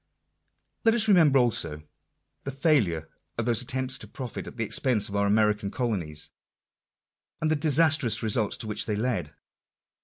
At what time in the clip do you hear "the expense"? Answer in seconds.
4.57-5.07